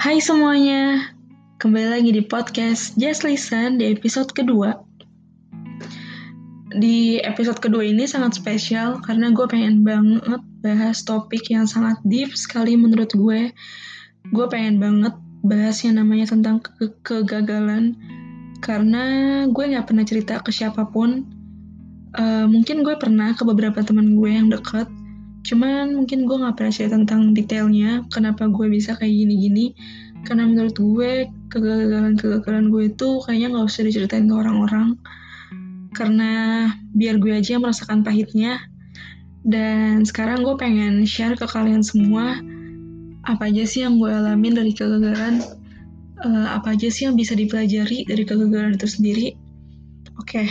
Hai 0.00 0.16
semuanya, 0.16 1.12
kembali 1.60 1.92
lagi 1.92 2.08
di 2.16 2.24
podcast 2.24 2.96
Just 2.96 3.20
Listen 3.20 3.76
di 3.76 3.92
episode 3.92 4.32
kedua. 4.32 4.80
Di 6.72 7.20
episode 7.20 7.60
kedua 7.60 7.84
ini 7.84 8.08
sangat 8.08 8.40
spesial 8.40 9.04
karena 9.04 9.28
gue 9.28 9.44
pengen 9.44 9.84
banget 9.84 10.40
bahas 10.64 11.04
topik 11.04 11.52
yang 11.52 11.68
sangat 11.68 12.00
deep 12.08 12.32
sekali 12.32 12.80
menurut 12.80 13.12
gue. 13.12 13.52
Gue 14.32 14.46
pengen 14.48 14.80
banget 14.80 15.12
bahas 15.44 15.84
yang 15.84 16.00
namanya 16.00 16.32
tentang 16.32 16.64
ke 16.64 16.88
kegagalan 17.04 17.92
karena 18.64 19.04
gue 19.52 19.64
gak 19.68 19.84
pernah 19.84 20.08
cerita 20.08 20.40
ke 20.40 20.48
siapa 20.48 20.88
pun. 20.88 21.28
Uh, 22.16 22.48
mungkin 22.48 22.88
gue 22.88 22.96
pernah 22.96 23.36
ke 23.36 23.44
beberapa 23.44 23.84
teman 23.84 24.16
gue 24.16 24.32
yang 24.32 24.48
dekat, 24.48 24.88
Cuman 25.40 25.96
mungkin 25.96 26.28
gue 26.28 26.36
gak 26.36 26.56
pernah 26.60 26.72
cerita 26.72 26.96
tentang 27.00 27.32
detailnya, 27.32 28.04
kenapa 28.12 28.46
gue 28.48 28.66
bisa 28.68 28.96
kayak 28.96 29.12
gini-gini. 29.12 29.72
Karena 30.24 30.44
menurut 30.44 30.76
gue, 30.76 31.26
kegagalan-kegagalan 31.48 32.68
gue 32.68 32.92
itu 32.92 33.08
kayaknya 33.24 33.48
gak 33.56 33.66
usah 33.66 33.82
diceritain 33.88 34.28
ke 34.28 34.34
orang-orang. 34.36 34.88
Karena 35.96 36.30
biar 36.92 37.18
gue 37.18 37.32
aja 37.32 37.56
yang 37.56 37.64
merasakan 37.64 38.04
pahitnya. 38.04 38.60
Dan 39.40 40.04
sekarang 40.04 40.44
gue 40.44 40.52
pengen 40.60 41.08
share 41.08 41.32
ke 41.32 41.48
kalian 41.48 41.80
semua, 41.80 42.36
apa 43.24 43.48
aja 43.48 43.64
sih 43.64 43.80
yang 43.84 43.96
gue 43.96 44.12
alamin 44.12 44.52
dari 44.52 44.72
kegagalan, 44.76 45.40
uh, 46.20 46.48
apa 46.60 46.76
aja 46.76 46.92
sih 46.92 47.08
yang 47.08 47.16
bisa 47.16 47.32
dipelajari 47.32 48.04
dari 48.04 48.22
kegagalan 48.28 48.76
itu 48.76 48.88
sendiri. 48.88 49.28
Oke, 50.20 50.44
okay. 50.44 50.48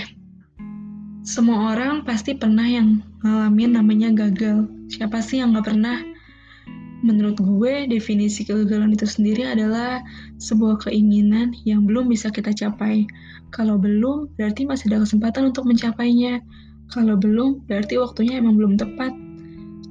Semua 1.30 1.78
orang 1.78 2.02
pasti 2.02 2.34
pernah 2.34 2.66
yang 2.66 3.06
ngalamin 3.22 3.78
namanya 3.78 4.10
gagal 4.10 4.66
Siapa 4.90 5.22
sih 5.22 5.38
yang 5.38 5.54
gak 5.54 5.70
pernah? 5.70 6.02
Menurut 7.06 7.38
gue, 7.38 7.86
definisi 7.86 8.42
kegagalan 8.42 8.98
itu 8.98 9.06
sendiri 9.06 9.45
adalah 9.45 10.02
sebuah 10.42 10.90
keinginan 10.90 11.53
yang 11.64 11.86
belum 11.86 12.09
bisa 12.09 12.34
kita 12.34 12.52
capai. 12.58 13.06
Kalau 13.53 13.78
belum, 13.78 14.34
berarti 14.34 14.66
masih 14.66 14.90
ada 14.90 15.06
kesempatan 15.06 15.53
untuk 15.53 15.70
mencapainya. 15.70 16.42
Kalau 16.90 17.16
belum, 17.16 17.70
berarti 17.70 18.02
waktunya 18.02 18.42
emang 18.42 18.58
belum 18.58 18.81
tepat. 18.81 19.14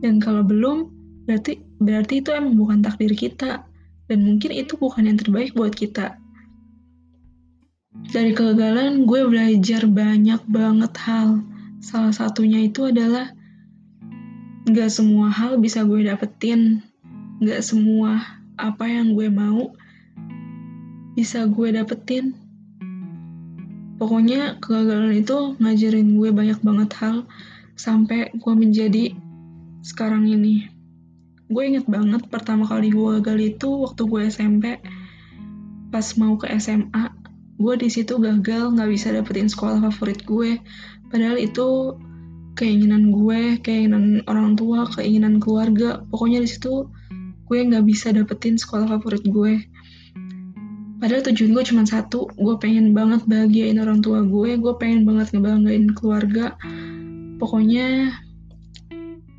Dan 0.02 0.18
kalau 0.18 0.42
belum, 0.42 0.90
berarti 1.30 1.62
berarti 1.78 2.18
itu 2.20 2.34
emang 2.34 2.58
bukan 2.58 2.82
takdir 2.82 3.14
kita. 3.14 3.62
Dan 4.10 4.26
mungkin 4.26 4.50
itu 4.50 4.74
bukan 4.74 5.06
yang 5.06 5.16
terbaik 5.16 5.54
buat 5.54 5.78
kita. 5.78 6.18
Dari 8.08 8.32
kegagalan, 8.32 9.04
gue 9.04 9.20
belajar 9.28 9.84
banyak 9.84 10.40
banget 10.48 10.92
hal. 11.04 11.44
Salah 11.84 12.16
satunya 12.16 12.64
itu 12.64 12.88
adalah 12.88 13.36
Gak 14.68 14.92
semua 14.92 15.32
hal 15.32 15.56
bisa 15.56 15.80
gue 15.84 16.04
dapetin. 16.04 16.84
Gak 17.40 17.64
semua 17.64 18.20
apa 18.60 18.84
yang 18.84 19.16
gue 19.16 19.32
mau 19.32 19.72
bisa 21.16 21.48
gue 21.48 21.72
dapetin. 21.72 22.36
Pokoknya 23.96 24.60
kegagalan 24.60 25.24
itu 25.24 25.56
ngajarin 25.56 26.20
gue 26.20 26.30
banyak 26.32 26.60
banget 26.60 26.90
hal 27.00 27.16
sampai 27.80 28.28
gue 28.36 28.54
menjadi 28.56 29.16
sekarang 29.80 30.28
ini. 30.28 30.68
Gue 31.48 31.72
inget 31.72 31.88
banget 31.88 32.28
pertama 32.28 32.68
kali 32.68 32.92
gue 32.92 33.24
gagal 33.24 33.56
itu 33.56 33.68
waktu 33.88 34.02
gue 34.04 34.20
SMP. 34.28 34.64
Pas 35.88 36.04
mau 36.20 36.36
ke 36.36 36.44
SMA, 36.60 37.17
gue 37.58 37.74
di 37.74 37.90
situ 37.90 38.22
gagal 38.22 38.78
nggak 38.78 38.90
bisa 38.90 39.10
dapetin 39.10 39.50
sekolah 39.50 39.82
favorit 39.90 40.22
gue. 40.22 40.62
Padahal 41.10 41.36
itu 41.42 41.98
keinginan 42.54 43.10
gue, 43.10 43.58
keinginan 43.62 44.22
orang 44.30 44.54
tua, 44.54 44.86
keinginan 44.94 45.42
keluarga. 45.42 46.02
Pokoknya 46.10 46.42
di 46.42 46.48
situ 46.50 46.86
gue 47.50 47.58
nggak 47.58 47.84
bisa 47.86 48.14
dapetin 48.14 48.54
sekolah 48.54 48.86
favorit 48.98 49.26
gue. 49.26 49.58
Padahal 50.98 51.22
tujuan 51.30 51.54
gue 51.54 51.64
cuma 51.66 51.82
satu, 51.86 52.26
gue 52.34 52.54
pengen 52.58 52.90
banget 52.90 53.22
bahagiain 53.30 53.78
orang 53.78 54.02
tua 54.02 54.26
gue, 54.26 54.58
gue 54.58 54.74
pengen 54.82 55.06
banget 55.06 55.30
ngebanggain 55.34 55.94
keluarga. 55.94 56.58
Pokoknya 57.38 58.18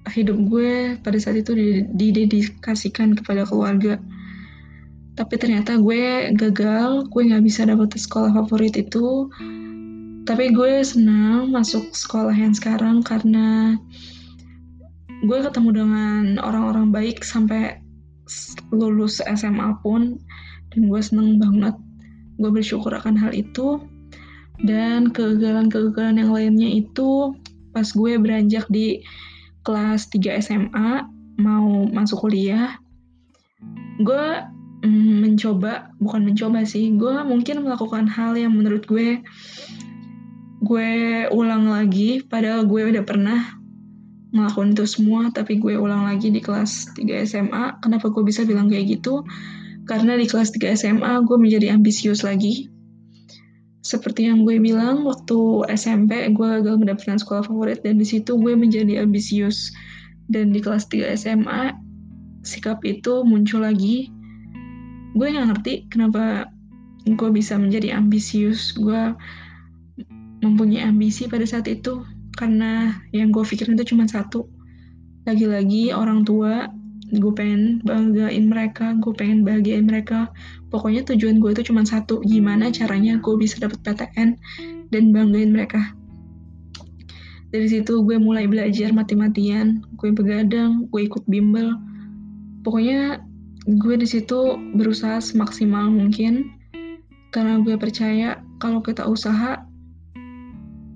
hidup 0.08 0.40
gue 0.48 0.96
pada 1.04 1.18
saat 1.20 1.44
itu 1.44 1.52
didedikasikan 1.92 3.16
kepada 3.20 3.44
keluarga. 3.44 4.00
Tapi 5.20 5.36
ternyata 5.36 5.76
gue 5.76 6.32
gagal, 6.32 7.12
gue 7.12 7.22
nggak 7.28 7.44
bisa 7.44 7.68
dapet 7.68 7.92
sekolah 7.92 8.32
favorit 8.32 8.80
itu. 8.80 9.28
Tapi 10.24 10.56
gue 10.56 10.80
senang 10.80 11.52
masuk 11.52 11.92
sekolah 11.92 12.32
yang 12.32 12.56
sekarang 12.56 13.04
karena 13.04 13.76
gue 15.28 15.38
ketemu 15.44 15.84
dengan 15.84 16.40
orang-orang 16.40 16.96
baik 16.96 17.28
sampai 17.28 17.84
lulus 18.72 19.20
SMA 19.20 19.76
pun 19.84 20.16
dan 20.72 20.88
gue 20.88 21.02
seneng 21.04 21.36
banget. 21.36 21.76
Gue 22.40 22.56
bersyukur 22.56 22.96
akan 22.96 23.20
hal 23.20 23.36
itu. 23.36 23.84
Dan 24.64 25.12
kegagalan-kegagalan 25.12 26.24
yang 26.24 26.32
lainnya 26.32 26.70
itu 26.80 27.36
pas 27.76 27.92
gue 27.92 28.16
beranjak 28.16 28.64
di 28.72 29.04
kelas 29.68 30.08
3 30.16 30.40
SMA 30.40 31.04
mau 31.40 31.88
masuk 31.92 32.28
kuliah 32.28 32.76
gue 34.00 34.28
mencoba 34.84 35.92
bukan 36.00 36.32
mencoba 36.32 36.64
sih. 36.64 36.92
Gue 36.96 37.20
mungkin 37.28 37.64
melakukan 37.64 38.08
hal 38.08 38.36
yang 38.40 38.56
menurut 38.56 38.88
gue 38.88 39.20
gue 40.64 40.90
ulang 41.32 41.68
lagi. 41.68 42.24
Padahal 42.24 42.68
gue 42.68 42.88
udah 42.96 43.04
pernah 43.04 43.60
ngelakuin 44.30 44.78
itu 44.78 44.86
semua 44.86 45.34
tapi 45.34 45.58
gue 45.58 45.74
ulang 45.74 46.06
lagi 46.06 46.30
di 46.30 46.38
kelas 46.38 46.94
3 46.94 47.26
SMA 47.26 47.82
kenapa 47.82 48.14
gue 48.14 48.24
bisa 48.24 48.46
bilang 48.46 48.70
kayak 48.70 49.00
gitu? 49.00 49.26
Karena 49.90 50.16
di 50.16 50.30
kelas 50.30 50.54
3 50.54 50.78
SMA 50.78 51.12
gue 51.26 51.38
menjadi 51.40 51.74
ambisius 51.74 52.22
lagi. 52.22 52.70
Seperti 53.80 54.30
yang 54.30 54.46
gue 54.46 54.62
bilang 54.62 55.02
waktu 55.08 55.66
SMP 55.74 56.30
gue 56.30 56.48
gagal 56.62 56.78
mendapatkan 56.78 57.18
sekolah 57.18 57.48
favorit 57.48 57.82
dan 57.82 57.98
di 57.98 58.06
situ 58.06 58.38
gue 58.38 58.54
menjadi 58.54 59.02
ambisius. 59.02 59.74
Dan 60.30 60.54
di 60.54 60.62
kelas 60.62 60.86
3 60.94 61.18
SMA 61.18 61.74
sikap 62.46 62.86
itu 62.86 63.26
muncul 63.26 63.66
lagi 63.66 64.14
gue 65.14 65.28
nggak 65.30 65.48
ngerti 65.50 65.74
kenapa 65.90 66.50
gue 67.06 67.30
bisa 67.34 67.58
menjadi 67.58 67.98
ambisius. 67.98 68.76
Gue 68.76 69.14
mempunyai 70.40 70.86
ambisi 70.86 71.26
pada 71.26 71.44
saat 71.48 71.68
itu 71.68 72.04
karena 72.38 72.96
yang 73.12 73.34
gue 73.34 73.44
pikirin 73.44 73.76
itu 73.80 73.96
cuma 73.96 74.06
satu. 74.06 74.46
Lagi-lagi 75.26 75.92
orang 75.94 76.26
tua 76.26 76.70
gue 77.10 77.34
pengen 77.34 77.82
banggain 77.82 78.46
mereka 78.46 78.94
gue 79.02 79.14
pengen 79.18 79.42
bahagiain 79.42 79.86
mereka. 79.86 80.30
Pokoknya 80.70 81.02
tujuan 81.10 81.42
gue 81.42 81.52
itu 81.58 81.74
cuma 81.74 81.82
satu 81.84 82.22
gimana 82.22 82.70
caranya 82.70 83.18
gue 83.18 83.36
bisa 83.38 83.58
dapet 83.58 83.82
PTN 83.82 84.38
dan 84.94 85.04
banggain 85.10 85.50
mereka. 85.50 85.82
Dari 87.50 87.66
situ 87.66 88.06
gue 88.06 88.22
mulai 88.22 88.46
belajar 88.46 88.94
mati-matian 88.94 89.82
gue 89.98 90.10
begadang 90.14 90.86
gue 90.94 91.02
ikut 91.10 91.26
bimbel. 91.26 91.74
Pokoknya 92.62 93.26
gue 93.68 93.96
di 94.00 94.08
situ 94.08 94.56
berusaha 94.78 95.20
semaksimal 95.20 95.92
mungkin 95.92 96.56
karena 97.30 97.60
gue 97.62 97.76
percaya 97.76 98.40
kalau 98.58 98.80
kita 98.80 99.06
usaha 99.06 99.64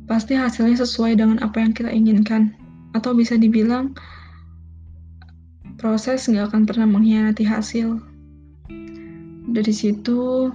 pasti 0.08 0.36
hasilnya 0.36 0.84
sesuai 0.84 1.18
dengan 1.18 1.40
apa 1.42 1.64
yang 1.64 1.72
kita 1.72 1.90
inginkan. 1.90 2.54
Atau 2.94 3.18
bisa 3.18 3.40
dibilang, 3.40 3.98
proses 5.82 6.30
nggak 6.30 6.54
akan 6.54 6.64
pernah 6.70 6.86
mengkhianati 6.86 7.44
hasil. 7.48 7.98
Dari 9.50 9.74
situ, 9.74 10.54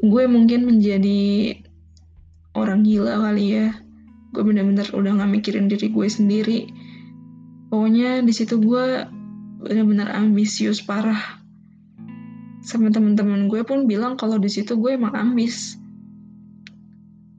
gue 0.00 0.24
mungkin 0.26 0.66
menjadi 0.66 1.54
orang 2.56 2.82
gila 2.82 3.20
kali 3.20 3.60
ya. 3.60 3.68
Gue 4.32 4.42
bener-bener 4.48 4.88
udah 4.96 5.20
gak 5.20 5.28
mikirin 5.28 5.68
diri 5.68 5.92
gue 5.92 6.08
sendiri. 6.08 6.60
Pokoknya 7.68 8.24
di 8.24 8.32
situ 8.32 8.56
gue 8.56 9.04
bener-bener 9.62 10.10
ambisius 10.10 10.82
parah. 10.82 11.38
Sama 12.62 12.90
temen-temen 12.90 13.46
gue 13.46 13.62
pun 13.62 13.86
bilang 13.86 14.18
kalau 14.18 14.38
di 14.38 14.50
situ 14.50 14.74
gue 14.78 14.98
emang 14.98 15.14
ambis. 15.14 15.78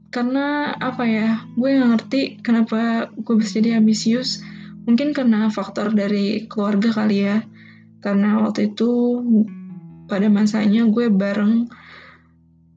Karena 0.08 0.72
apa 0.78 1.04
ya 1.04 1.44
gue 1.56 1.68
nggak 1.68 1.90
ngerti 1.90 2.20
kenapa 2.40 3.12
gue 3.12 3.34
bisa 3.36 3.60
jadi 3.60 3.80
ambisius. 3.80 4.40
Mungkin 4.84 5.16
karena 5.16 5.48
faktor 5.48 5.92
dari 5.92 6.48
keluarga 6.48 6.92
kali 6.92 7.24
ya. 7.24 7.44
Karena 8.04 8.40
waktu 8.44 8.72
itu 8.72 9.20
pada 10.08 10.28
masanya 10.28 10.84
gue 10.88 11.08
bareng 11.08 11.68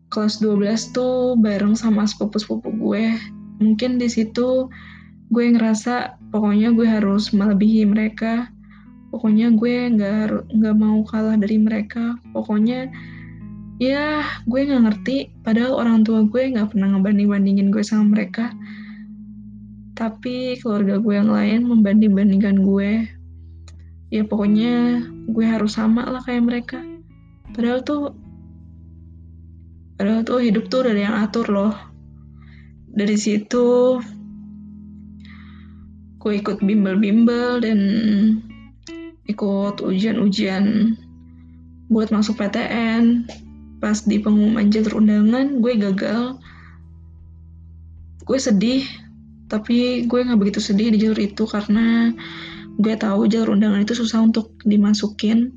kelas 0.08 0.40
12 0.40 0.96
tuh 0.96 1.36
bareng 1.36 1.76
sama 1.76 2.08
sepupu-sepupu 2.08 2.72
gue. 2.80 3.16
Mungkin 3.60 4.00
di 4.00 4.08
situ 4.08 4.72
gue 5.28 5.46
ngerasa 5.52 6.16
pokoknya 6.32 6.72
gue 6.72 6.88
harus 6.88 7.36
melebihi 7.36 7.84
mereka 7.84 8.48
pokoknya 9.10 9.56
gue 9.56 9.76
nggak 9.96 10.52
nggak 10.52 10.76
mau 10.76 11.00
kalah 11.08 11.40
dari 11.40 11.58
mereka. 11.58 12.20
Pokoknya 12.36 12.92
ya 13.80 14.24
gue 14.46 14.60
nggak 14.68 14.84
ngerti. 14.84 15.18
Padahal 15.42 15.80
orang 15.80 16.04
tua 16.04 16.24
gue 16.28 16.42
nggak 16.54 16.76
pernah 16.76 16.96
ngebanding 16.96 17.30
bandingin 17.32 17.70
gue 17.72 17.84
sama 17.84 18.18
mereka. 18.18 18.52
Tapi 19.98 20.62
keluarga 20.62 21.02
gue 21.02 21.14
yang 21.16 21.32
lain 21.32 21.66
membanding 21.66 22.14
bandingkan 22.14 22.62
gue. 22.62 23.10
Ya 24.14 24.24
pokoknya 24.24 25.04
gue 25.28 25.46
harus 25.46 25.76
sama 25.76 26.08
lah 26.08 26.24
kayak 26.24 26.44
mereka. 26.46 26.80
Padahal 27.52 27.82
tuh 27.84 28.14
padahal 29.98 30.22
tuh 30.22 30.40
hidup 30.40 30.70
tuh 30.70 30.86
ada 30.86 30.94
yang 30.94 31.16
atur 31.26 31.48
loh. 31.50 31.74
Dari 32.94 33.18
situ 33.18 33.98
gue 36.18 36.34
ikut 36.44 36.60
bimbel-bimbel 36.60 37.64
dan 37.64 37.80
ikut 39.28 39.84
ujian-ujian 39.84 40.96
buat 41.88 42.12
masuk 42.12 42.40
PTN 42.40 43.28
pas 43.78 44.02
di 44.04 44.18
pengumuman 44.18 44.68
jalur 44.74 45.04
undangan 45.04 45.62
gue 45.62 45.74
gagal. 45.78 46.24
Gue 48.26 48.40
sedih 48.42 48.84
tapi 49.48 50.04
gue 50.04 50.20
nggak 50.20 50.40
begitu 50.40 50.60
sedih 50.60 50.92
di 50.92 51.00
jalur 51.00 51.20
itu 51.24 51.48
karena 51.48 52.12
gue 52.78 52.94
tahu 53.00 53.32
jalur 53.32 53.56
undangan 53.56 53.84
itu 53.84 53.96
susah 53.96 54.24
untuk 54.26 54.52
dimasukin. 54.68 55.56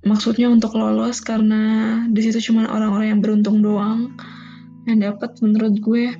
Maksudnya 0.00 0.48
untuk 0.48 0.76
lolos 0.80 1.20
karena 1.20 2.04
di 2.08 2.20
situ 2.24 2.52
cuma 2.52 2.68
orang-orang 2.72 3.16
yang 3.16 3.20
beruntung 3.20 3.60
doang 3.60 4.16
yang 4.88 5.00
dapat 5.00 5.36
menurut 5.44 5.76
gue. 5.80 6.16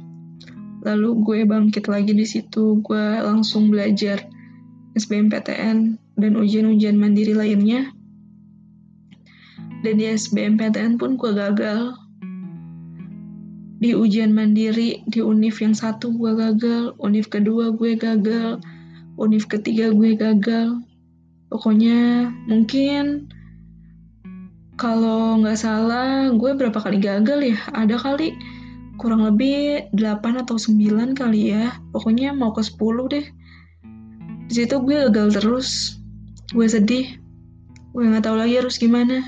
Lalu 0.81 1.09
gue 1.25 1.39
bangkit 1.45 1.93
lagi 1.93 2.13
di 2.17 2.25
situ 2.25 2.81
gue 2.81 3.07
langsung 3.21 3.69
belajar 3.69 4.25
SBMPTN 4.99 5.99
dan 6.19 6.33
ujian-ujian 6.35 6.99
mandiri 6.99 7.35
lainnya. 7.37 7.91
Dan 9.81 9.97
di 9.97 10.07
SBMPTN 10.11 11.01
pun 11.01 11.17
gue 11.17 11.33
gagal. 11.33 11.97
Di 13.81 13.97
ujian 13.97 14.37
mandiri 14.37 15.01
di 15.09 15.25
univ 15.25 15.57
yang 15.65 15.73
satu 15.73 16.13
gue 16.13 16.37
gagal 16.37 16.93
univ 17.01 17.33
kedua 17.33 17.73
gue 17.73 17.97
gagal 17.97 18.61
univ 19.17 19.49
ketiga 19.49 19.89
gue 19.89 20.13
gagal. 20.17 20.85
Pokoknya 21.49 22.29
mungkin 22.45 23.33
kalau 24.77 25.41
nggak 25.41 25.61
salah 25.61 26.29
gue 26.33 26.51
berapa 26.57 26.77
kali 26.77 27.01
gagal 27.01 27.41
ya? 27.41 27.59
Ada 27.73 27.97
kali 27.97 28.37
kurang 29.01 29.25
lebih 29.25 29.89
8 29.97 30.45
atau 30.45 30.61
9 30.61 31.17
kali 31.17 31.57
ya. 31.57 31.73
Pokoknya 31.93 32.37
mau 32.37 32.53
ke 32.53 32.61
10 32.61 32.77
deh 33.09 33.25
di 34.51 34.67
situ 34.67 34.83
gue 34.83 35.07
gagal 35.07 35.39
terus. 35.39 35.95
Gue 36.51 36.67
sedih. 36.67 37.07
Gue 37.95 38.03
nggak 38.11 38.27
tahu 38.27 38.35
lagi 38.35 38.59
harus 38.59 38.83
gimana. 38.83 39.23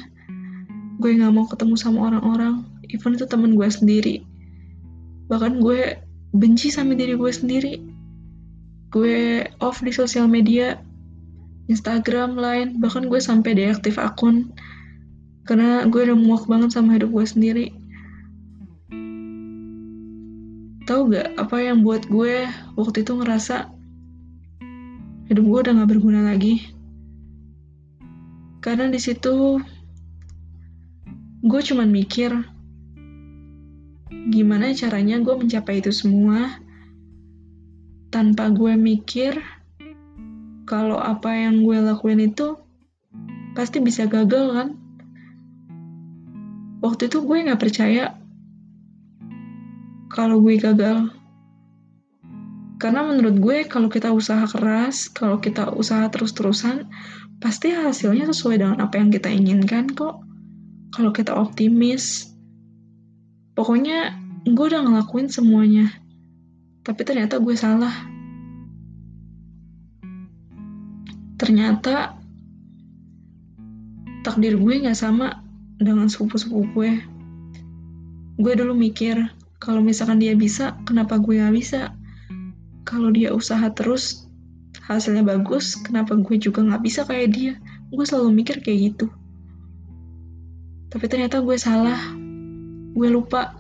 Gue 0.98 1.14
nggak 1.14 1.30
mau 1.30 1.46
ketemu 1.46 1.78
sama 1.78 2.10
orang-orang. 2.10 2.66
Even 2.90 3.14
itu 3.14 3.30
temen 3.30 3.54
gue 3.54 3.70
sendiri. 3.70 4.26
Bahkan 5.30 5.62
gue 5.62 6.02
benci 6.34 6.74
sama 6.74 6.98
diri 6.98 7.14
gue 7.14 7.30
sendiri. 7.30 7.78
Gue 8.90 9.46
off 9.62 9.78
di 9.78 9.94
sosial 9.94 10.26
media 10.26 10.82
Instagram, 11.70 12.34
lain. 12.34 12.82
Bahkan 12.82 13.06
gue 13.06 13.22
sampai 13.22 13.54
deaktif 13.54 14.02
akun. 14.02 14.50
Karena 15.46 15.86
gue 15.86 16.02
udah 16.02 16.19
muak 16.19 16.50
banget 16.50 16.74
sama 16.74 16.98
hidup 16.98 17.14
gue 17.14 17.26
sendiri. 17.30 17.66
Tahu 20.82 21.14
gak 21.14 21.38
apa 21.38 21.56
yang 21.62 21.86
buat 21.86 22.10
gue 22.10 22.50
waktu 22.74 23.06
itu 23.06 23.14
ngerasa 23.14 23.70
hidup 25.32 25.49
gue 25.49 25.61
udah 25.64 25.73
gak 25.81 25.90
berguna 25.96 26.29
lagi. 26.29 26.61
Karena 28.61 28.93
di 28.93 29.00
situ 29.00 29.56
gue 31.43 31.61
cuman 31.73 31.88
mikir 31.88 32.31
gimana 34.29 34.70
caranya 34.76 35.17
gue 35.25 35.32
mencapai 35.32 35.81
itu 35.81 35.88
semua? 35.88 36.61
Tanpa 38.12 38.52
gue 38.52 38.76
mikir 38.76 39.40
kalau 40.69 41.00
apa 41.00 41.32
yang 41.32 41.64
gue 41.64 41.81
lakuin 41.81 42.29
itu 42.29 42.61
pasti 43.56 43.81
bisa 43.81 44.05
gagal 44.05 44.52
kan? 44.52 44.69
Waktu 46.84 47.08
itu 47.08 47.25
gue 47.25 47.37
nggak 47.49 47.62
percaya 47.62 48.20
kalau 50.12 50.44
gue 50.44 50.61
gagal 50.61 51.21
karena 52.82 53.06
menurut 53.06 53.38
gue 53.38 53.58
kalau 53.70 53.87
kita 53.87 54.11
usaha 54.11 54.43
keras 54.50 55.06
kalau 55.14 55.38
kita 55.38 55.70
usaha 55.70 56.11
terus-terusan 56.11 56.90
pasti 57.38 57.70
hasilnya 57.70 58.34
sesuai 58.34 58.58
dengan 58.58 58.82
apa 58.82 58.99
yang 58.99 59.14
kita 59.14 59.31
inginkan 59.31 59.87
kok 59.94 60.19
kalau 60.90 61.14
kita 61.14 61.31
optimis 61.31 62.32
Pokoknya 63.52 64.17
gue 64.49 64.64
udah 64.64 64.81
ngelakuin 64.81 65.29
semuanya. 65.29 65.93
Tapi 66.81 67.05
ternyata 67.05 67.37
gue 67.37 67.52
salah. 67.52 67.93
Ternyata 71.37 72.17
takdir 74.25 74.56
gue 74.56 74.75
gak 74.88 74.96
sama 74.96 75.44
dengan 75.76 76.08
sepupu-sepupu 76.08 76.64
gue. 76.73 76.93
Gue 78.40 78.52
dulu 78.56 78.73
mikir, 78.73 79.20
kalau 79.61 79.84
misalkan 79.84 80.17
dia 80.17 80.32
bisa, 80.32 80.81
kenapa 80.88 81.20
gue 81.20 81.37
gak 81.37 81.52
bisa? 81.52 81.93
Kalau 82.82 83.14
dia 83.14 83.31
usaha 83.31 83.69
terus, 83.70 84.26
hasilnya 84.87 85.23
bagus, 85.23 85.79
kenapa 85.81 86.19
gue 86.19 86.37
juga 86.38 86.62
gak 86.67 86.82
bisa 86.82 87.06
kayak 87.06 87.29
dia? 87.32 87.52
Gue 87.94 88.02
selalu 88.02 88.43
mikir 88.43 88.58
kayak 88.62 88.94
gitu. 88.94 89.06
Tapi 90.93 91.05
ternyata 91.08 91.40
gue 91.40 91.56
salah 91.56 91.99
gue 92.93 93.08
lupa 93.08 93.56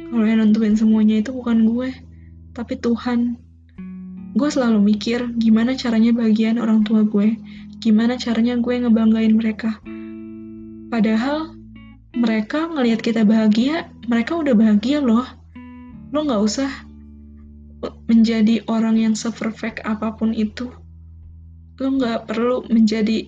kalau 0.00 0.24
yang 0.24 0.40
nentuin 0.40 0.72
semuanya 0.72 1.20
itu 1.20 1.36
bukan 1.36 1.68
gue 1.68 1.92
tapi 2.56 2.80
Tuhan 2.80 3.36
gue 4.32 4.48
selalu 4.48 4.80
mikir 4.80 5.36
gimana 5.36 5.76
caranya 5.76 6.16
bagian 6.16 6.56
orang 6.56 6.80
tua 6.82 7.04
gue 7.04 7.36
gimana 7.84 8.16
caranya 8.16 8.56
gue 8.56 8.74
ngebanggain 8.80 9.36
mereka 9.36 9.76
padahal 10.88 11.54
mereka 12.16 12.66
ngelihat 12.72 13.04
kita 13.04 13.22
bahagia 13.22 13.92
mereka 14.08 14.34
udah 14.34 14.56
bahagia 14.56 15.04
loh 15.04 15.28
lo 16.10 16.18
nggak 16.24 16.42
usah 16.42 16.70
menjadi 18.08 18.60
orang 18.68 19.00
yang 19.00 19.14
seperfect 19.16 19.80
apa 19.88 20.12
pun 20.16 20.36
itu 20.36 20.68
lo 21.80 21.88
nggak 21.96 22.28
perlu 22.28 22.68
menjadi 22.68 23.24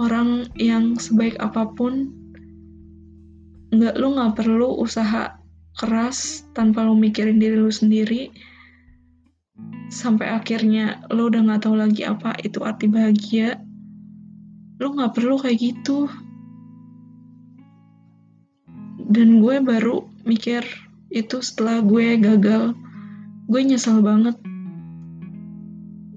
orang 0.00 0.48
yang 0.56 0.96
sebaik 0.96 1.36
apa 1.38 1.68
pun. 1.76 2.10
Nggak 3.70 3.94
lu 4.02 4.18
nggak 4.18 4.34
perlu 4.34 4.82
usaha 4.82 5.38
keras 5.78 6.42
tanpa 6.56 6.82
lu 6.82 6.98
mikirin 6.98 7.38
diri 7.38 7.54
lu 7.54 7.70
sendiri. 7.70 8.34
Sampai 9.94 10.32
akhirnya 10.32 11.06
lu 11.14 11.30
udah 11.30 11.46
nggak 11.46 11.62
tahu 11.62 11.78
lagi 11.78 12.02
apa 12.02 12.34
itu 12.42 12.64
arti 12.66 12.90
bahagia. 12.90 13.62
Lu 14.82 14.96
nggak 14.96 15.14
perlu 15.14 15.38
kayak 15.38 15.60
gitu. 15.60 16.10
Dan 19.10 19.38
gue 19.38 19.62
baru 19.62 20.02
mikir 20.26 20.66
itu 21.14 21.38
setelah 21.42 21.82
gue 21.82 22.18
gagal 22.18 22.74
gue 23.50 23.60
nyesal 23.66 23.98
banget. 23.98 24.38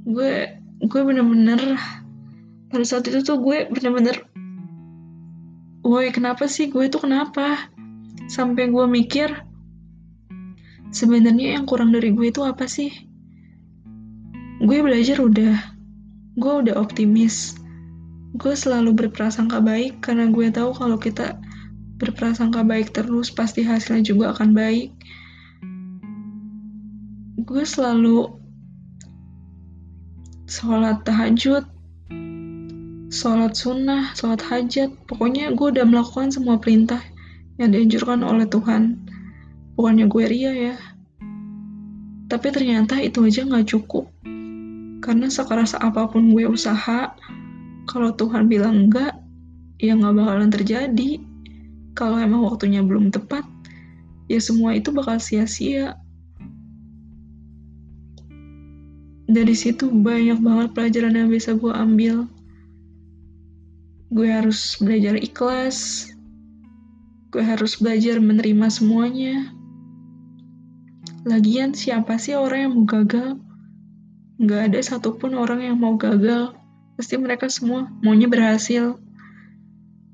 Gue 0.06 0.54
gue 0.86 1.02
bener-bener 1.02 1.82
pada 2.70 2.86
saat 2.86 3.10
itu 3.10 3.26
tuh 3.26 3.42
gue 3.42 3.66
bener-bener 3.74 4.22
woi 5.82 6.14
kenapa 6.14 6.46
sih? 6.46 6.70
Gue 6.70 6.94
tuh 6.94 7.02
kenapa? 7.02 7.74
Sampai 8.30 8.70
gue 8.70 8.86
mikir 8.86 9.34
sebenarnya 10.94 11.58
yang 11.58 11.66
kurang 11.66 11.90
dari 11.90 12.14
gue 12.14 12.30
itu 12.30 12.46
apa 12.46 12.70
sih? 12.70 12.94
Gue 14.62 14.86
belajar 14.86 15.18
udah. 15.18 15.58
Gue 16.38 16.54
udah 16.70 16.78
optimis. 16.78 17.58
Gue 18.38 18.54
selalu 18.54 18.94
berprasangka 18.94 19.58
baik 19.58 20.06
karena 20.06 20.30
gue 20.30 20.54
tahu 20.54 20.70
kalau 20.78 21.02
kita 21.02 21.42
berprasangka 21.98 22.62
baik 22.62 22.94
terus 22.94 23.34
pasti 23.34 23.66
hasilnya 23.66 24.06
juga 24.06 24.38
akan 24.38 24.54
baik 24.54 24.94
gue 27.44 27.64
selalu 27.68 28.32
sholat 30.48 31.04
tahajud 31.04 31.68
sholat 33.14 33.54
sunnah, 33.54 34.10
sholat 34.18 34.42
hajat, 34.42 34.90
pokoknya 35.06 35.54
gue 35.54 35.70
udah 35.70 35.86
melakukan 35.86 36.34
semua 36.34 36.58
perintah 36.58 36.98
yang 37.62 37.70
dianjurkan 37.70 38.26
oleh 38.26 38.50
Tuhan. 38.50 38.98
Bukannya 39.78 40.10
gue 40.10 40.24
ria 40.26 40.52
ya. 40.74 40.76
Tapi 42.26 42.48
ternyata 42.50 42.98
itu 42.98 43.22
aja 43.22 43.46
gak 43.46 43.70
cukup. 43.70 44.10
Karena 45.06 45.30
sekeras 45.30 45.78
apa 45.78 46.10
pun 46.10 46.34
gue 46.34 46.50
usaha, 46.50 47.14
kalau 47.86 48.10
Tuhan 48.18 48.50
bilang 48.50 48.90
enggak, 48.90 49.14
ya 49.78 49.94
gak 49.94 50.18
bakalan 50.18 50.50
terjadi. 50.50 51.22
Kalau 51.94 52.18
emang 52.18 52.42
waktunya 52.50 52.82
belum 52.82 53.14
tepat, 53.14 53.46
ya 54.26 54.42
semua 54.42 54.74
itu 54.74 54.90
bakal 54.90 55.22
sia-sia. 55.22 56.02
Dari 59.24 59.56
situ 59.56 59.88
banyak 59.88 60.44
banget 60.44 60.68
pelajaran 60.76 61.16
yang 61.16 61.30
bisa 61.32 61.56
gue 61.56 61.72
ambil. 61.72 62.28
Gue 64.12 64.28
harus 64.28 64.76
belajar 64.84 65.16
ikhlas. 65.16 66.12
Gue 67.32 67.40
harus 67.40 67.80
belajar 67.80 68.20
menerima 68.20 68.68
semuanya. 68.68 69.56
Lagian 71.24 71.72
siapa 71.72 72.20
sih 72.20 72.36
orang 72.36 72.68
yang 72.68 72.74
mau 72.76 72.84
gagal? 72.84 73.40
Nggak 74.44 74.62
ada 74.70 74.80
satupun 74.84 75.40
orang 75.40 75.64
yang 75.64 75.80
mau 75.80 75.96
gagal. 75.96 76.52
Pasti 77.00 77.16
mereka 77.16 77.48
semua 77.48 77.88
maunya 78.04 78.28
berhasil. 78.28 79.00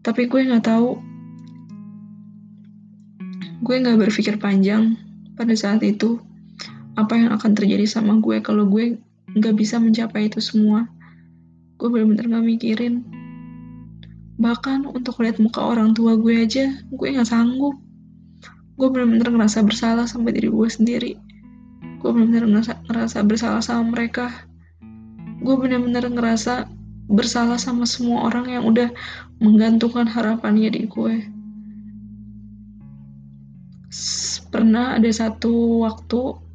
Tapi 0.06 0.30
gue 0.30 0.54
nggak 0.54 0.70
tahu. 0.70 1.02
Gue 3.66 3.76
nggak 3.82 4.06
berpikir 4.06 4.38
panjang 4.38 4.96
pada 5.34 5.58
saat 5.58 5.82
itu 5.82 6.22
apa 6.98 7.14
yang 7.14 7.30
akan 7.36 7.52
terjadi 7.54 7.86
sama 7.86 8.18
gue 8.18 8.42
kalau 8.42 8.66
gue 8.66 8.98
nggak 9.38 9.56
bisa 9.58 9.78
mencapai 9.78 10.32
itu 10.32 10.42
semua. 10.42 10.90
Gue 11.80 11.88
bener-bener 11.94 12.28
gak 12.28 12.46
mikirin. 12.46 13.08
Bahkan 14.40 14.88
untuk 14.88 15.20
lihat 15.24 15.40
muka 15.40 15.64
orang 15.64 15.92
tua 15.94 16.16
gue 16.16 16.44
aja 16.44 16.72
gue 16.90 17.08
nggak 17.08 17.30
sanggup. 17.30 17.76
Gue 18.80 18.88
bener-bener 18.88 19.28
ngerasa 19.28 19.62
bersalah 19.68 20.08
sama 20.08 20.32
diri 20.32 20.48
gue 20.48 20.70
sendiri. 20.72 21.14
Gue 22.00 22.16
bener-bener 22.16 22.48
ngerasa, 22.48 22.80
ngerasa 22.88 23.18
bersalah 23.28 23.64
sama 23.64 23.92
mereka. 23.92 24.32
Gue 25.44 25.56
bener-bener 25.60 26.08
ngerasa 26.08 26.68
bersalah 27.10 27.60
sama 27.60 27.84
semua 27.84 28.30
orang 28.32 28.48
yang 28.48 28.64
udah 28.70 28.90
menggantungkan 29.44 30.08
harapannya 30.08 30.72
di 30.72 30.88
gue. 30.88 31.16
Pernah 34.50 34.96
ada 34.96 35.12
satu 35.12 35.84
waktu 35.84 36.49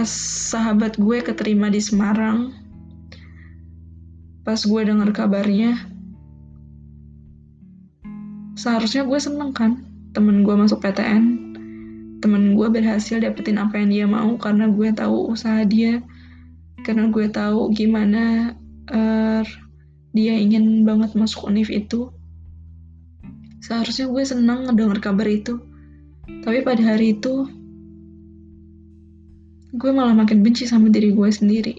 pas 0.00 0.08
sahabat 0.56 0.96
gue 0.96 1.20
keterima 1.20 1.68
di 1.68 1.76
Semarang. 1.76 2.56
Pas 4.48 4.56
gue 4.56 4.80
dengar 4.80 5.12
kabarnya 5.12 5.76
seharusnya 8.56 9.04
gue 9.04 9.20
seneng 9.20 9.52
kan 9.52 9.84
temen 10.16 10.40
gue 10.40 10.56
masuk 10.56 10.80
PTN 10.80 11.52
temen 12.24 12.56
gue 12.56 12.68
berhasil 12.72 13.20
dapetin 13.20 13.60
apa 13.60 13.76
yang 13.76 13.88
dia 13.92 14.06
mau 14.08 14.40
karena 14.40 14.72
gue 14.72 14.88
tahu 14.88 15.36
usaha 15.36 15.68
dia 15.68 16.00
karena 16.80 17.12
gue 17.12 17.28
tahu 17.28 17.68
gimana 17.76 18.56
uh, 18.88 19.44
dia 20.16 20.32
ingin 20.32 20.88
banget 20.88 21.12
masuk 21.12 21.44
univ 21.44 21.68
itu. 21.68 22.08
Seharusnya 23.60 24.08
gue 24.08 24.24
seneng 24.24 24.64
ngedenger 24.64 25.12
kabar 25.12 25.28
itu. 25.28 25.60
Tapi 26.40 26.64
pada 26.64 26.80
hari 26.96 27.20
itu, 27.20 27.59
gue 29.70 29.90
malah 29.94 30.14
makin 30.14 30.42
benci 30.42 30.66
sama 30.66 30.90
diri 30.90 31.14
gue 31.14 31.30
sendiri. 31.30 31.74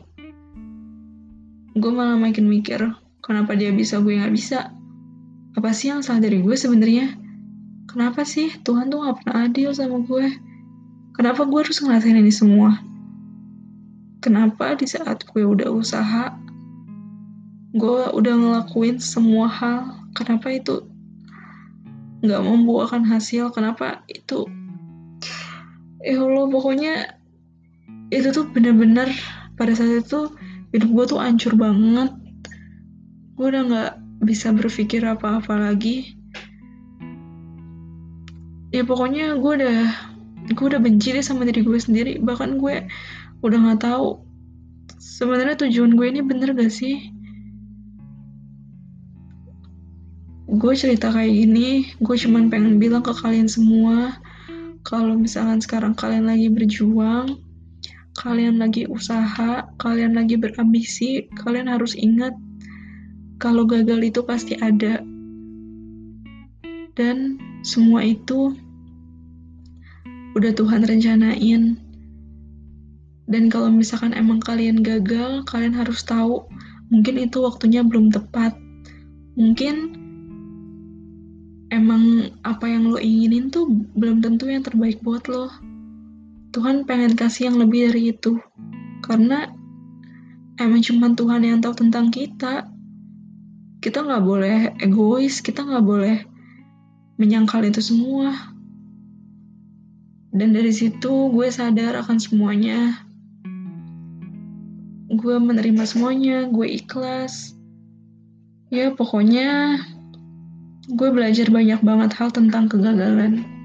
Gue 1.75 1.91
malah 1.91 2.15
makin 2.15 2.47
mikir, 2.47 2.79
kenapa 3.23 3.55
dia 3.55 3.71
bisa, 3.75 3.99
gue 3.99 4.19
gak 4.19 4.31
bisa. 4.31 4.71
Apa 5.55 5.75
sih 5.75 5.91
yang 5.91 5.99
salah 5.99 6.23
dari 6.23 6.39
gue 6.39 6.55
sebenarnya? 6.55 7.15
Kenapa 7.91 8.23
sih 8.23 8.51
Tuhan 8.63 8.87
tuh 8.87 9.03
gak 9.03 9.23
pernah 9.23 9.51
adil 9.51 9.75
sama 9.75 9.99
gue? 10.03 10.27
Kenapa 11.15 11.43
gue 11.43 11.59
harus 11.59 11.79
ngerasain 11.83 12.15
ini 12.15 12.31
semua? 12.31 12.79
Kenapa 14.23 14.77
di 14.79 14.87
saat 14.87 15.27
gue 15.27 15.43
udah 15.43 15.67
usaha, 15.73 16.31
gue 17.75 18.01
udah 18.15 18.33
ngelakuin 18.39 19.03
semua 19.03 19.51
hal, 19.51 20.07
kenapa 20.15 20.51
itu 20.51 20.91
nggak 22.21 22.41
membuahkan 22.45 23.01
hasil 23.09 23.49
kenapa 23.49 24.05
itu 24.05 24.45
ya 26.05 26.21
Allah 26.21 26.45
pokoknya 26.53 27.17
itu 28.11 28.27
tuh 28.35 28.45
bener-bener 28.51 29.07
pada 29.55 29.71
saat 29.71 30.03
itu 30.03 30.35
hidup 30.75 30.89
gue 30.91 31.05
tuh 31.15 31.19
hancur 31.23 31.55
banget. 31.55 32.11
Gue 33.39 33.47
udah 33.49 33.63
nggak 33.65 33.91
bisa 34.27 34.51
berpikir 34.51 35.01
apa-apa 35.07 35.55
lagi. 35.55 36.19
Ya 38.75 38.83
pokoknya 38.83 39.39
gue 39.39 39.51
udah 39.63 39.79
gue 40.51 40.65
udah 40.67 40.81
benci 40.83 41.15
deh 41.15 41.23
sama 41.23 41.47
diri 41.47 41.63
gue 41.63 41.79
sendiri. 41.79 42.19
Bahkan 42.19 42.59
gue 42.59 42.85
udah 43.41 43.57
nggak 43.57 43.81
tahu 43.87 44.21
sebenarnya 45.01 45.55
tujuan 45.65 45.95
gue 45.95 46.07
ini 46.11 46.21
bener 46.21 46.53
gak 46.53 46.73
sih? 46.73 47.09
Gue 50.51 50.75
cerita 50.75 51.15
kayak 51.15 51.31
gini, 51.31 51.87
gue 52.03 52.15
cuman 52.17 52.51
pengen 52.51 52.75
bilang 52.75 52.99
ke 52.99 53.15
kalian 53.15 53.47
semua, 53.47 54.19
kalau 54.83 55.15
misalkan 55.15 55.63
sekarang 55.63 55.95
kalian 55.95 56.27
lagi 56.27 56.51
berjuang, 56.51 57.39
kalian 58.17 58.59
lagi 58.59 58.83
usaha, 58.91 59.67
kalian 59.79 60.19
lagi 60.19 60.35
berambisi, 60.35 61.31
kalian 61.39 61.71
harus 61.71 61.95
ingat 61.95 62.35
kalau 63.39 63.63
gagal 63.63 64.03
itu 64.03 64.21
pasti 64.21 64.59
ada. 64.59 64.99
Dan 66.93 67.39
semua 67.63 68.03
itu 68.03 68.51
udah 70.35 70.51
Tuhan 70.51 70.83
rencanain. 70.83 71.79
Dan 73.31 73.47
kalau 73.47 73.71
misalkan 73.71 74.11
emang 74.11 74.43
kalian 74.43 74.83
gagal, 74.83 75.47
kalian 75.47 75.71
harus 75.71 76.03
tahu 76.03 76.43
mungkin 76.91 77.15
itu 77.15 77.39
waktunya 77.39 77.79
belum 77.79 78.11
tepat. 78.11 78.51
Mungkin 79.39 79.95
emang 81.71 82.35
apa 82.43 82.67
yang 82.67 82.91
lo 82.91 82.99
inginin 82.99 83.47
tuh 83.47 83.71
belum 83.95 84.19
tentu 84.19 84.51
yang 84.51 84.61
terbaik 84.61 84.99
buat 84.99 85.23
lo. 85.31 85.47
Tuhan 86.51 86.83
pengen 86.83 87.15
kasih 87.15 87.47
yang 87.47 87.63
lebih 87.63 87.87
dari 87.87 88.11
itu. 88.11 88.35
Karena 88.99 89.47
emang 90.59 90.83
cuma 90.83 91.15
Tuhan 91.15 91.47
yang 91.47 91.63
tahu 91.63 91.87
tentang 91.87 92.11
kita. 92.11 92.67
Kita 93.79 94.03
nggak 94.03 94.23
boleh 94.23 94.57
egois, 94.83 95.39
kita 95.39 95.63
nggak 95.63 95.85
boleh 95.87 96.17
menyangkal 97.15 97.63
itu 97.63 97.79
semua. 97.79 98.35
Dan 100.31 100.51
dari 100.51 100.75
situ 100.75 101.31
gue 101.31 101.47
sadar 101.47 101.95
akan 102.03 102.19
semuanya. 102.19 102.99
Gue 105.11 105.39
menerima 105.39 105.83
semuanya, 105.87 106.51
gue 106.51 106.67
ikhlas. 106.67 107.55
Ya 108.71 108.91
pokoknya 108.91 109.79
gue 110.91 111.09
belajar 111.15 111.47
banyak 111.47 111.79
banget 111.79 112.11
hal 112.15 112.31
tentang 112.31 112.67
kegagalan. 112.67 113.60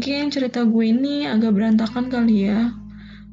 Mungkin 0.00 0.32
cerita 0.32 0.64
gue 0.64 0.96
ini 0.96 1.28
agak 1.28 1.60
berantakan 1.60 2.08
kali 2.08 2.48
ya, 2.48 2.72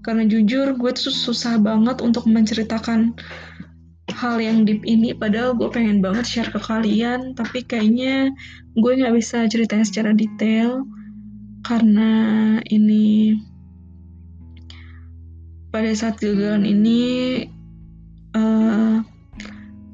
karena 0.04 0.28
jujur 0.28 0.76
gue 0.76 0.92
tuh 0.92 1.16
susah 1.16 1.56
banget 1.56 2.04
untuk 2.04 2.28
menceritakan 2.28 3.16
hal 4.12 4.36
yang 4.44 4.68
deep 4.68 4.84
ini, 4.84 5.16
padahal 5.16 5.56
gue 5.56 5.72
pengen 5.72 6.04
banget 6.04 6.28
share 6.28 6.52
ke 6.52 6.60
kalian, 6.60 7.32
tapi 7.40 7.64
kayaknya 7.64 8.36
gue 8.76 8.92
nggak 9.00 9.16
bisa 9.16 9.48
ceritanya 9.48 9.88
secara 9.88 10.12
detail, 10.12 10.84
karena 11.64 12.12
ini 12.68 13.40
pada 15.72 15.96
saat 15.96 16.20
kegagalan 16.20 16.68
ini 16.68 17.00
uh, 18.36 19.00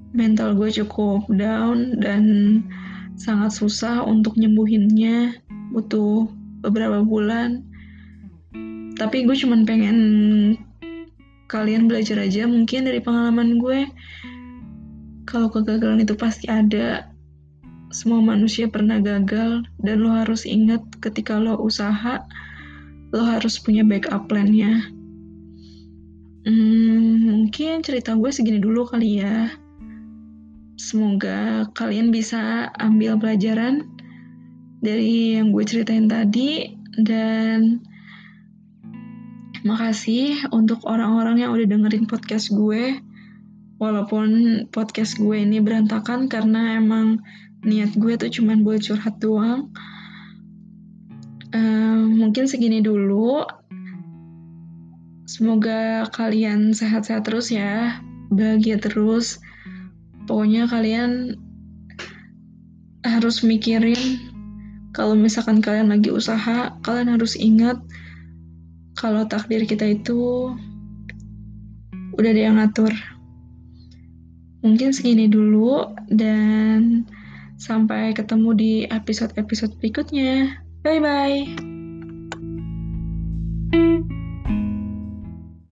mental 0.10 0.58
gue 0.58 0.74
cukup 0.74 1.30
down 1.38 2.02
dan 2.02 2.26
sangat 3.14 3.54
susah 3.62 4.02
untuk 4.10 4.34
nyembuhinnya. 4.42 5.38
Butuh 5.70 6.42
beberapa 6.64 7.04
bulan. 7.04 7.62
Tapi 8.96 9.28
gue 9.28 9.36
cuman 9.36 9.68
pengen 9.68 9.98
kalian 11.52 11.92
belajar 11.92 12.24
aja 12.24 12.48
mungkin 12.48 12.88
dari 12.88 13.04
pengalaman 13.04 13.60
gue. 13.60 13.86
Kalau 15.28 15.52
kegagalan 15.52 16.02
itu 16.02 16.16
pasti 16.16 16.48
ada. 16.48 17.12
Semua 17.94 18.26
manusia 18.26 18.66
pernah 18.66 18.98
gagal 18.98 19.70
dan 19.78 19.96
lo 20.02 20.10
harus 20.18 20.50
ingat 20.50 20.82
ketika 20.98 21.38
lo 21.38 21.62
usaha 21.62 22.26
lo 23.14 23.22
harus 23.22 23.62
punya 23.62 23.86
backup 23.86 24.26
plan-nya. 24.26 24.90
Hmm, 26.44 27.24
mungkin 27.30 27.86
cerita 27.86 28.18
gue 28.18 28.34
segini 28.34 28.58
dulu 28.58 28.90
kali 28.90 29.22
ya. 29.22 29.54
Semoga 30.82 31.70
kalian 31.78 32.10
bisa 32.10 32.74
ambil 32.82 33.22
pelajaran 33.22 33.93
dari 34.84 35.40
yang 35.40 35.56
gue 35.56 35.64
ceritain 35.64 36.12
tadi 36.12 36.76
dan 37.00 37.80
makasih 39.64 40.52
untuk 40.52 40.84
orang-orang 40.84 41.40
yang 41.40 41.56
udah 41.56 41.64
dengerin 41.64 42.04
podcast 42.04 42.52
gue. 42.52 43.00
Walaupun 43.80 44.28
podcast 44.76 45.16
gue 45.16 45.40
ini 45.40 45.64
berantakan 45.64 46.28
karena 46.28 46.78
emang 46.78 47.24
niat 47.64 47.96
gue 47.96 48.20
tuh 48.20 48.28
cuman 48.28 48.68
buat 48.68 48.84
curhat 48.84 49.24
doang. 49.24 49.72
Um, 51.56 52.20
mungkin 52.20 52.52
segini 52.52 52.84
dulu. 52.84 53.48
Semoga 55.24 56.12
kalian 56.12 56.76
sehat-sehat 56.76 57.26
terus 57.26 57.50
ya, 57.50 58.04
bahagia 58.30 58.78
terus 58.78 59.40
pokoknya 60.28 60.68
kalian 60.68 61.40
harus 63.04 63.44
mikirin 63.44 64.33
kalau 64.94 65.18
misalkan 65.18 65.60
kalian 65.60 65.90
lagi 65.90 66.14
usaha, 66.14 66.78
kalian 66.86 67.18
harus 67.18 67.34
ingat 67.34 67.82
kalau 68.94 69.26
takdir 69.26 69.66
kita 69.66 69.90
itu 69.90 70.54
udah 72.14 72.30
ada 72.30 72.42
yang 72.42 72.62
ngatur. 72.62 72.94
Mungkin 74.64 74.94
segini 74.96 75.28
dulu 75.28 75.92
dan 76.08 77.04
sampai 77.58 78.14
ketemu 78.14 78.50
di 78.56 78.74
episode-episode 78.88 79.76
berikutnya. 79.82 80.62
Bye 80.86 81.02
bye. 81.02 81.73